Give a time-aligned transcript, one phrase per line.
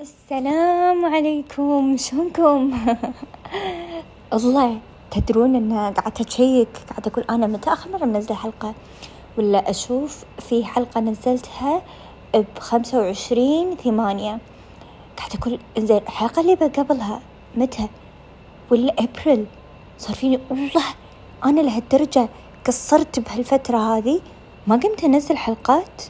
[0.00, 2.72] السلام عليكم شلونكم؟
[4.34, 4.78] الله
[5.10, 8.74] تدرون إن قاعدة أشيك قاعدة أقول أنا متى آخر مرة منزلة حلقة
[9.38, 11.82] ولا أشوف في حلقة نزلتها
[12.34, 14.38] بخمسة وعشرين ثمانية.
[15.16, 17.20] قاعدة أقول إنزين الحلقة اللي قبلها
[17.56, 17.88] متى؟
[18.70, 19.46] ولا أبريل؟
[19.98, 20.84] صار فيني والله
[21.44, 22.28] أنا لهالدرجة
[22.64, 24.20] قصرت بهالفترة هذه
[24.66, 26.02] ما قمت أنزل حلقات.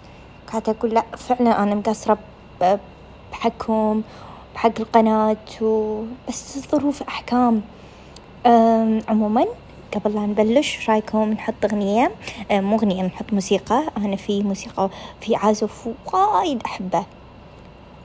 [0.53, 2.19] قاعدة أقول لا فعلا أنا مقصرة
[3.35, 4.03] بحقكم
[4.55, 7.63] بحق القناة وبس الظروف أحكام.
[9.09, 9.45] عموما
[9.95, 12.13] قبل لا نبلش رأيكم نحط أغنية؟
[12.51, 13.83] مو أغنية نحط موسيقى.
[13.97, 17.05] أنا في موسيقى في عازف وايد أحبه.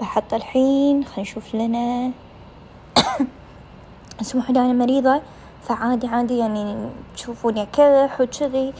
[0.02, 2.11] بحط الحين خلينا نشوف لنا.
[4.22, 5.22] اسمحوا لي أنا مريضة
[5.64, 8.73] فعادي عادي يعني تشوفوني أكح وكذي.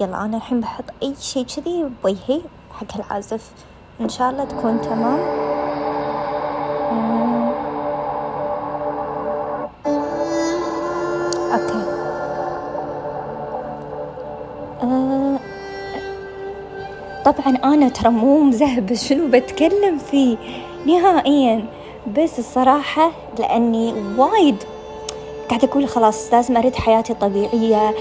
[0.00, 2.40] يلا أنا الحين بحط أي شي كذي بوجهي
[2.72, 3.50] حق العازف.
[4.00, 5.46] إن شاء الله تكون تمام.
[17.26, 20.36] طبعا أنا ترى مو مذهبة شنو بتكلم فيه
[20.86, 21.64] نهائيا.
[22.18, 24.56] بس الصراحة لأني وايد
[25.48, 27.94] قاعدة أقول خلاص لازم أرد حياتي طبيعية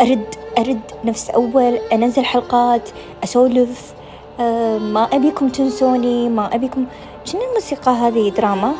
[0.00, 2.88] أرد أرد نفس أول أنزل حلقات
[3.24, 3.94] أسولف
[4.40, 6.86] أه ما أبيكم تنسوني ما أبيكم.
[7.24, 8.72] شنو الموسيقى هذه؟ دراما؟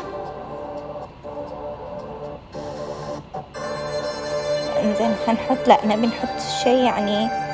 [4.83, 7.44] إنزين خلينا نحط لا نبي نحط شي يعني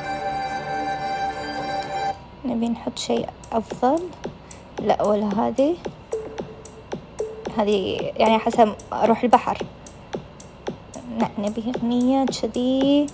[2.45, 4.09] نبي نحط شي أفضل.
[4.79, 5.77] لا ولا هذه.
[7.57, 9.57] هذه يعني حسب أروح البحر.
[11.19, 13.07] لا نبي أغنية كذي.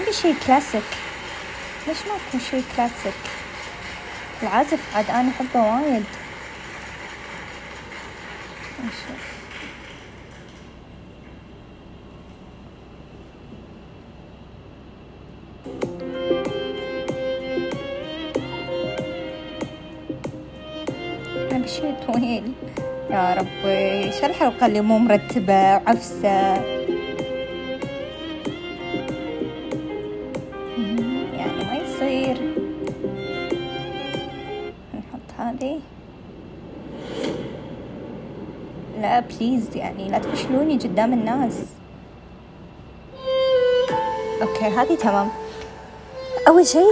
[0.00, 0.82] نبي شي كلاسيك.
[1.88, 3.14] ليش ما يكون شي كلاسيك؟
[4.42, 6.04] العزف عاد أنا أحبه وايد.
[8.84, 9.44] نشوف
[21.52, 22.52] أبي شي طويل.
[23.10, 24.12] يا ربي.
[24.12, 26.54] شو الحلقة اللي مو مرتبة؟ عفسة.
[39.04, 41.58] لا please يعني لا تفشلوني قدام الناس.
[44.42, 45.28] okay هذه تمام.
[46.48, 46.84] أول شي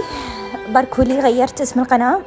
[0.69, 2.19] باركولي غيرت اسم القناة.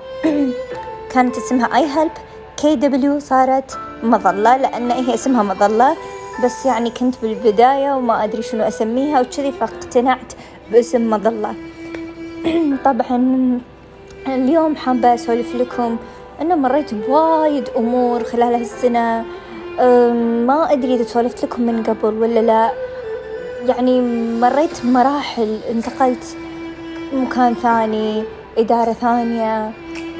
[1.12, 2.10] كانت اسمها I Help
[2.56, 5.96] KW صارت مظلة لأن هي اسمها مظلة.
[6.44, 10.32] بس يعني كنت بالبداية وما أدري شنو أسميها وكذي فاقتنعت
[10.72, 11.54] باسم مظلة.
[12.84, 13.18] طبعا
[14.26, 15.96] اليوم حابة أسولف لكم
[16.40, 19.24] أنه مريت بوايد أمور خلال هالسنة.
[19.78, 22.72] ما أدري إذا سولفت لكم من قبل ولا لا.
[23.68, 24.00] يعني
[24.40, 26.36] مريت بمراحل انتقلت
[27.12, 28.24] مكان ثاني
[28.58, 29.72] إدارة ثانية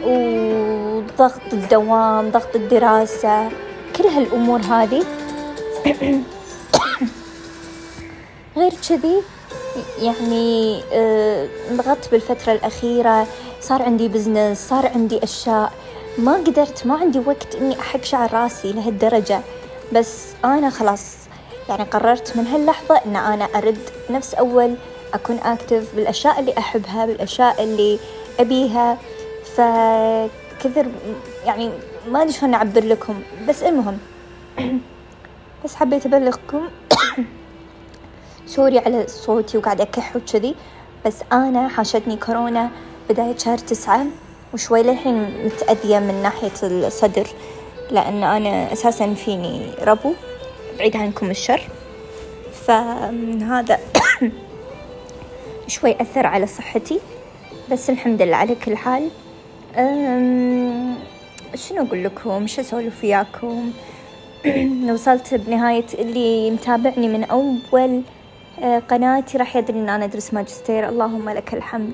[0.04, 3.48] وضغط الدوام ضغط الدراسة
[3.96, 5.04] كل هالأمور هذه.
[8.56, 9.22] غير كذي
[10.02, 10.80] يعني
[11.70, 13.26] انضغطت بالفترة الأخيرة
[13.60, 15.72] صار عندي بزنس صار عندي أشياء.
[16.18, 19.40] ما قدرت ما عندي وقت إني أحك شعر راسي لهالدرجة.
[19.92, 21.16] بس أنا خلاص
[21.68, 23.78] يعني قررت من هاللحظة إن أنا أرد
[24.10, 24.74] نفس أول
[25.14, 27.98] أكون أكتف بالأشياء اللي أحبها بالأشياء اللي
[28.40, 28.98] أبيها.
[29.44, 30.86] فكثر
[31.44, 31.70] يعني
[32.08, 33.98] ما أدري شلون أعبر لكم بس المهم
[35.64, 36.68] بس حبيت أبلغكم
[38.46, 40.54] سوري على صوتي وقاعدة أكح وكذي.
[41.06, 42.70] بس أنا حاشتني كورونا
[43.10, 44.06] بداية شهر تسعة.
[44.56, 47.26] وشوي للحين متأذية من ناحية الصدر
[47.90, 50.12] لأن أنا أساسا فيني ربو
[50.78, 51.60] بعيد عنكم الشر.
[52.66, 53.78] فهذا
[55.68, 57.00] شوي أثر على صحتي
[57.72, 59.08] بس الحمد لله على كل حال.
[61.54, 63.72] شنو أقول لكم؟ شو أسولف وياكم؟
[64.92, 68.02] وصلت بنهاية اللي متابعني من أول
[68.62, 70.88] قناتي راح يدري إن أنا أدرس ماجستير.
[70.88, 71.92] اللهم لك الحمد.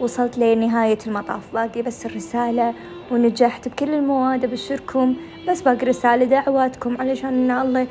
[0.00, 1.40] وصلت لنهاية المطاف.
[1.54, 2.74] باقي بس الرسالة
[3.10, 5.16] ونجحت بكل المواد أبشركم
[5.48, 7.86] بس باقي رسالة دعواتكم علشان إن الله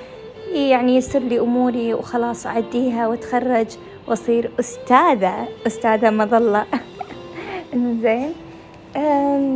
[0.53, 3.67] يعني يسر لي أموري وخلاص أعديها وأتخرج
[4.07, 5.47] وأصير أستاذة.
[5.67, 6.65] أستاذة مظلة
[8.03, 8.33] زين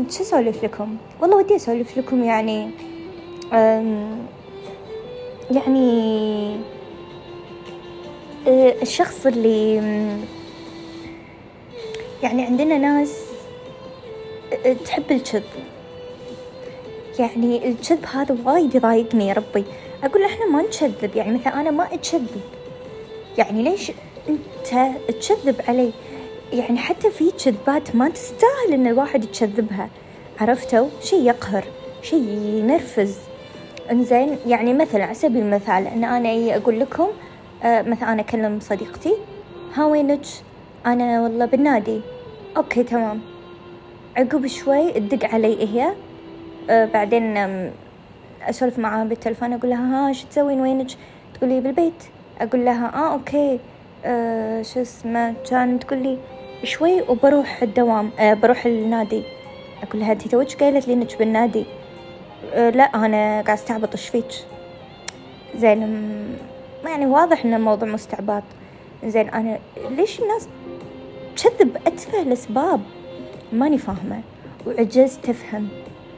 [0.10, 2.70] شو أسولف لكم؟ والله ودي أسولف لكم يعني
[5.52, 6.79] يعني آه،
[8.50, 9.76] الشخص اللي
[12.24, 13.16] يعني عندنا ناس
[14.66, 15.44] آه، تحب الكذب
[17.20, 19.66] يعني الكذب هذا وايد يضايقني يا ربي.
[20.04, 22.28] أقول إحنا ما نكذب يعني مثلا أنا ما أكذب
[23.38, 23.92] يعني ليش
[24.30, 25.92] أنت تكذب علي؟
[26.54, 29.90] يعني حتى في كذبات ما تستاهل إن الواحد يكذبها
[30.40, 31.64] عرفتوا؟ شي يقهر
[32.02, 33.16] شي ينرفز.
[33.92, 37.29] إنزين يعني مثلا على سبيل المثال إن أنا أقول لكم آه
[37.64, 39.14] مثلا أنا أكلم صديقتي.
[39.76, 40.22] ها وينك؟
[40.86, 42.02] أنا والله بالنادي.
[42.58, 43.22] أوكي تمام.
[44.18, 45.94] عقب شوي تدق علي هي.
[46.70, 47.38] آه بعدين
[48.42, 50.88] أسولف معاها بالتلفون أقول لها ها شو تسوين؟ وينك؟
[51.34, 52.04] تقولي بالبيت.
[52.42, 53.60] أقول لها آه okay.
[54.06, 56.18] آه شو اسمه؟ كان تقول لي
[56.64, 58.12] شوي وبروح الدوام.
[58.20, 59.24] آه بروح النادي.
[59.84, 61.66] أقول لها انتي توك قايلت لي إنك بالنادي.
[62.54, 64.26] أه لا أنا قاعد أستعبط فيك؟
[65.56, 66.38] زين
[66.86, 68.44] يعني واضح إن الموضوع مستعبط
[69.06, 69.60] زين أنا
[69.90, 70.48] ليش الناس
[71.38, 72.82] تكذب اتفه الاسباب
[73.54, 74.22] ماني فاهمة.
[74.68, 75.68] وعجزت افهم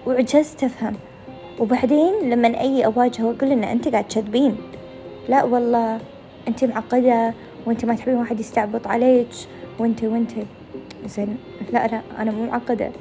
[0.08, 0.94] وعجزت افهم
[1.60, 4.58] وبعدين لما أي اواجهه واقول إن أنت قاعد تكذبين
[5.30, 6.00] لا والله
[6.48, 7.34] أنت معقدة
[7.66, 9.28] وأنت ما تحبين واحد يستعبط عليك.
[9.80, 10.32] وأنت وأنت.
[11.06, 11.38] زين
[11.74, 12.92] لا لا أنا مو معقدة.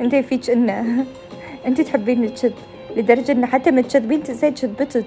[0.00, 1.04] أنت فيك إنه.
[1.66, 2.54] أنت تحبين الكذب.
[2.96, 5.06] لدرجة إن حتى من تكذبين تنسين كذبتك.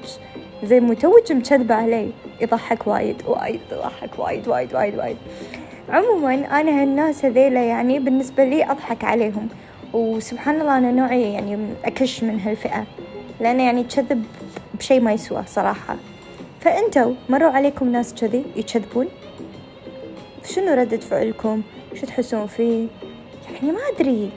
[0.64, 2.12] زي متوج مكذبة علي
[2.42, 5.18] يضحك وايد وايد يضحك وايد وايد وايد وايد.
[5.90, 9.50] عموما أنا هالناس هذيلا يعني بالنسبة لي أضحك عليهم.
[9.94, 12.86] وسبحان الله أنا نوعي يعني أكش من هالفئة.
[13.40, 14.24] لأنه يعني تشذب
[14.74, 15.96] بشيء ما يسوى صراحة.
[16.62, 19.08] فأنتوا مروا عليكم ناس كذي يكذبون؟
[20.46, 21.62] شنو ردة فعلكم؟
[21.94, 22.88] شو تحسون فيه؟
[23.54, 24.30] يعني ما أدري.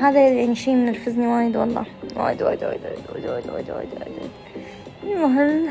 [0.00, 1.84] هذا يعني شيء منرفزني وايد والله.
[2.16, 4.25] وايد وايد وايد وايد وايد وايد وايد, وايد, وايد.
[5.06, 5.68] المهم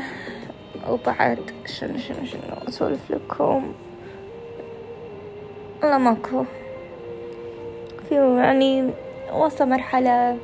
[0.88, 3.72] وبعد شنو شنو شنو أسولف لكم؟
[5.82, 6.44] والله ماكو.
[8.08, 8.90] في يعني
[9.32, 10.38] وصل مرحلة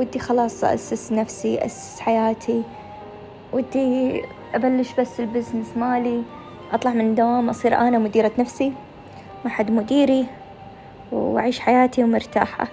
[0.00, 2.62] ودي خلاص أسس نفسي أسس حياتي.
[3.52, 4.22] ودي
[4.54, 6.22] أبلش بس البزنس مالي.
[6.72, 8.72] أطلع من الدوام أصير أنا مديرة نفسي.
[9.44, 10.26] ما حد مديري.
[11.12, 12.68] وأعيش حياتي ومرتاحة.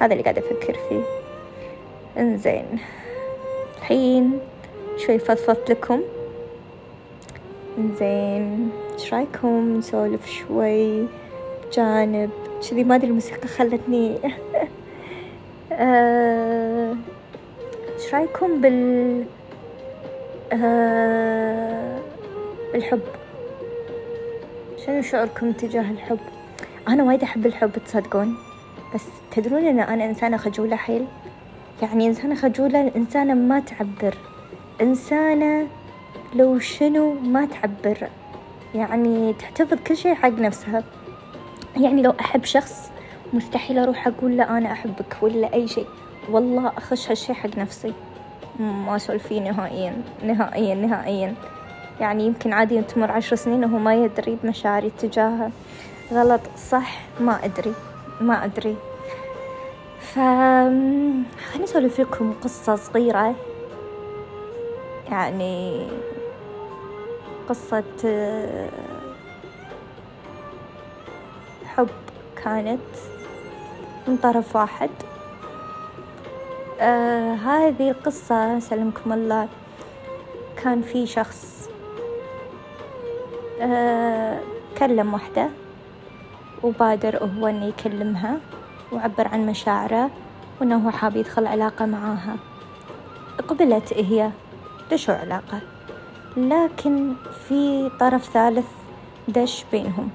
[0.00, 1.02] هذا اللي قاعدة أفكر فيه.
[2.18, 2.78] إنزين.
[3.78, 4.40] الحين
[4.98, 6.00] شوي فضفضت لكم.
[7.78, 11.06] إنزين إيش رأيكم؟ نسولف شوي
[11.72, 12.30] جانب
[12.70, 14.18] كذي ما أدري الموسيقى خلتني.
[15.72, 16.96] آه،
[17.94, 19.24] إيش رأيكم بال
[20.52, 21.98] آه،
[22.72, 23.00] بالحب؟
[24.86, 26.18] شنو شعوركم تجاه الحب؟
[26.88, 28.36] أنا وايد أحب الحب تصدقون؟
[28.94, 31.06] بس تدرون إن أنا إنسانة خجولة حيل؟
[31.82, 34.14] يعني إنسانة خجولة إنسانة ما تعبر.
[34.80, 35.66] انسانة
[36.34, 38.08] لو شنو ما تعبر
[38.74, 40.82] يعني تحتفظ كل شيء حق نفسها.
[41.76, 42.90] يعني لو أحب شخص
[43.32, 45.86] مستحيل أروح أقول له أنا أحبك ولا أي شيء
[46.30, 47.92] والله أخش هالشي حق نفسي.
[48.60, 51.34] ما اسولف فيه نهائيا نهائيا نهائيا.
[52.00, 55.50] يعني يمكن عادي تمر عشر سنين وهو ما يدري بمشاعري تجاهه.
[56.12, 57.74] غلط صح ما أدري
[58.20, 58.76] ما أدري.
[60.00, 63.34] ف خليني أسولف لكم قصة صغيرة.
[65.10, 65.86] يعني
[67.48, 67.84] قصة
[71.66, 71.88] حب
[72.44, 72.80] كانت
[74.08, 74.90] من طرف واحد.
[76.80, 79.48] آه هذه القصة سلمكم الله
[80.62, 81.68] كان في شخص
[83.60, 84.40] آه
[84.78, 85.48] كلم وحدة
[86.62, 88.36] وبادر هو إنه يكلمها
[88.92, 90.10] وعبر عن مشاعره
[90.60, 92.36] وإنه هو حاب يدخل علاقة معاها.
[93.48, 94.30] قبلت هي
[94.92, 95.60] دشوا علاقة.
[96.36, 97.12] لكن
[97.48, 98.66] في طرف ثالث
[99.28, 100.10] دش بينهم.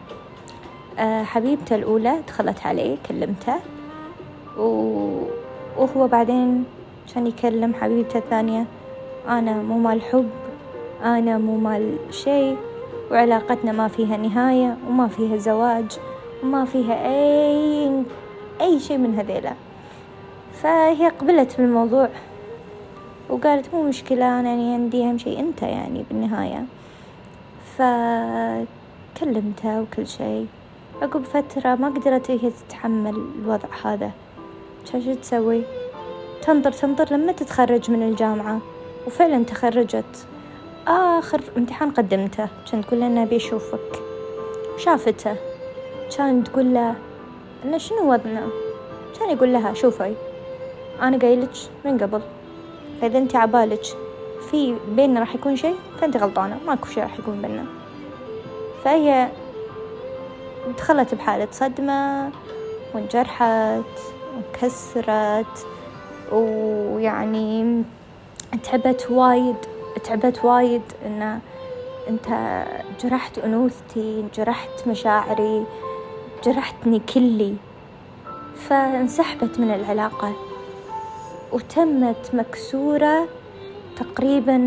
[1.00, 3.56] أه حبيبته الأولى دخلت عليه كلمته.
[4.58, 6.63] وهو بعدين
[7.15, 8.65] كان يكلم حبيبته الثانية
[9.27, 10.30] أنا مو مال حب
[11.03, 12.58] أنا مو مال شيء
[13.12, 16.00] وعلاقتنا ما فيها نهاية وما فيها زواج
[16.44, 18.03] ما فيها أي
[18.62, 19.53] أي شيء من هذيلا.
[20.53, 22.10] فهي قبلت بالموضوع
[23.33, 26.65] وقالت مو مشكلة أنا يعني عندي أهم شيء أنت يعني بالنهاية.
[29.15, 30.47] فكلمتها وكل شيء.
[31.01, 34.11] عقب فترة ما قدرت هي تتحمل الوضع هذا.
[34.91, 35.61] شو تسوي؟
[36.41, 38.59] تنطر تنطر لما تتخرج من الجامعة.
[39.07, 40.27] وفعلا تخرجت.
[40.87, 42.47] آخر امتحان قدمته.
[42.71, 44.01] كنت تقول لنا أبي أشوفك.
[44.77, 45.35] شافته.
[46.17, 46.95] كان تقول له
[47.65, 48.47] إنه شنو وضعنا؟
[49.19, 50.13] كان يقول لها شوفي
[51.01, 51.49] أنا قايلك
[51.85, 52.21] من قبل.
[53.03, 53.83] فإذا أنت عبالك
[54.51, 57.65] في بيننا راح يكون شيء فأنت غلطانة ماكو شيء راح يكون بيننا.
[58.83, 59.29] فهي
[60.77, 62.29] دخلت بحالة صدمة
[62.93, 63.83] وانجرحت
[64.36, 65.67] وانكسرت
[66.31, 67.83] ويعني
[68.63, 69.55] تعبت وايد
[70.03, 71.39] تعبت وايد إنه
[72.10, 72.27] أنت
[73.03, 75.65] جرحت أنوثتي جرحت مشاعري
[76.45, 77.55] جرحتني كلي.
[78.55, 80.33] فانسحبت من العلاقة.
[81.53, 83.27] وتمت مكسورة
[83.95, 84.57] تقريبا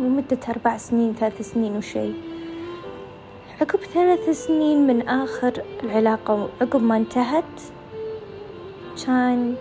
[0.00, 2.10] لمدة أربع سنين ثلاث سنين وشي.
[3.60, 7.44] عقب ثلاث سنين من آخر العلاقة وعقب ما انتهت
[9.06, 9.54] كان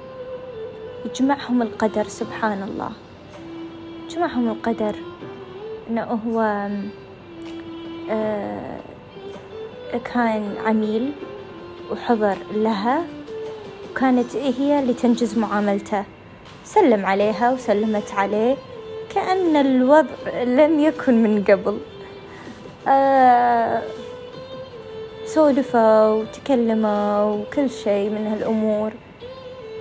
[1.05, 2.91] يجمعهم القدر سبحان الله.
[4.09, 4.95] جمعهم القدر
[5.89, 6.67] إنه هو
[8.09, 8.79] آه
[10.13, 11.11] كان عميل
[11.91, 13.18] وحضر لها.
[13.91, 16.03] وكانت هي اللي تنجز معاملته.
[16.65, 18.55] سلم عليها وسلمت عليه
[19.15, 21.77] كأن الوضع لم يكن من قبل.
[22.87, 23.81] آه
[25.25, 28.91] سولفوا وتكلموا وكل شيء من هالأمور.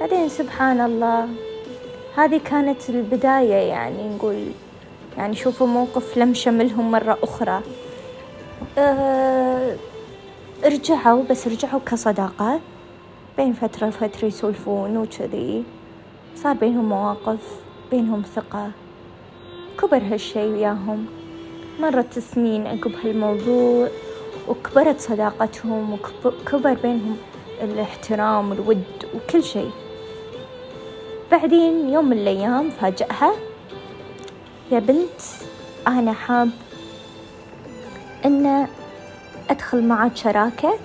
[0.00, 1.28] بعدين سبحان الله
[2.16, 4.44] هذه كانت البداية يعني نقول
[5.18, 7.62] يعني شوفوا موقف لم شملهم مرة أخرى.
[8.78, 9.76] أه
[10.64, 12.60] رجعوا بس رجعوا كصداقة.
[13.38, 15.64] بين فترة وفترة يسولفون وكذي.
[16.36, 17.38] صار بينهم مواقف
[17.90, 18.70] بينهم ثقة.
[19.80, 21.06] كبر هالشي وياهم.
[21.80, 23.88] مرت سنين عقب هالموضوع
[24.48, 25.92] وكبرت صداقتهم
[26.24, 27.16] وكبر بينهم
[27.62, 29.70] الاحترام والود وكل شيء
[31.30, 33.32] بعدين يوم من الأيام فاجأها.
[34.72, 35.20] يا بنت
[35.86, 36.50] أنا حاب
[38.24, 38.66] أن
[39.50, 40.78] أدخل معك شراكة.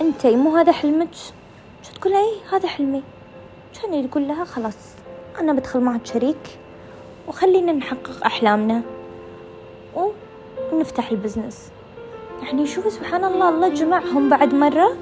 [0.00, 1.14] أنتي مو هذا حلمك؟
[2.00, 3.02] تقول أي هذا حلمي.
[3.82, 4.76] كان تقول لها خلاص
[5.40, 6.58] أنا بدخل معك شريك
[7.28, 8.82] وخلينا نحقق أحلامنا
[10.72, 11.70] ونفتح البزنس.
[12.42, 14.96] يعني شوفوا سبحان الله الله جمعهم بعد مرة.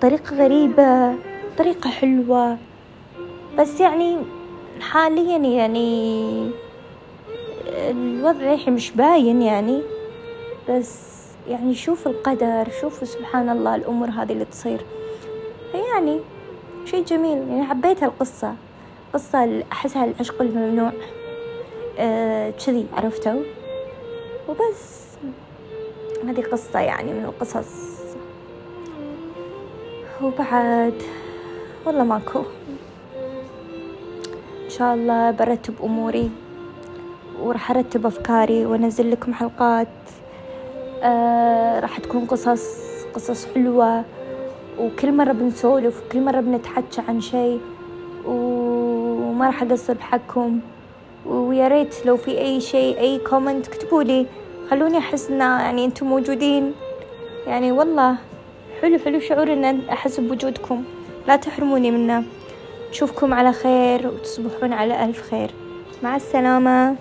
[0.00, 1.14] طريقة غريبة
[1.58, 2.58] طريقة حلوة.
[3.58, 4.16] بس يعني
[4.80, 6.50] حاليا يعني
[7.68, 9.82] الوضع الحين مش باين يعني.
[10.70, 11.00] بس
[11.48, 14.80] يعني شوف القدر شوف سبحان الله الأمور هذه اللي تصير.
[15.78, 16.20] يعني
[16.84, 18.54] شيء جميل يعني حبيت هالقصة.
[19.14, 20.92] قصة أحسها العشق الممنوع.
[21.98, 23.42] آه كذي عرفتوا؟
[24.48, 25.06] وبس.
[26.28, 27.96] هذه قصة يعني من القصص.
[30.22, 31.02] وبعد
[31.86, 32.42] والله ماكو.
[34.64, 36.30] إن شاء الله برتب أموري
[37.42, 39.88] وراح أرتب أفكاري وأنزل لكم حلقات.
[41.02, 42.76] آه راح تكون قصص
[43.14, 44.04] قصص حلوة.
[44.78, 47.60] وكل مرة بنسولف وكل مرة بنتحكى عن شيء
[48.26, 50.60] وما راح أقصر بحقكم
[51.26, 54.26] ويا ريت لو في أي شيء أي comment اكتبوا لي.
[54.70, 56.72] خلوني أحس إن يعني أنتم موجودين.
[57.46, 58.16] يعني والله
[58.82, 60.84] حلو حلو شعور إن أحس بوجودكم.
[61.28, 62.24] لا تحرموني منه.
[62.90, 65.50] نشوفكم على خير وتصبحون على ألف خير.
[66.02, 66.96] مع السلامة.